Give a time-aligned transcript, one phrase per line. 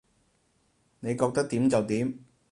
[1.01, 2.17] 你覺得點就點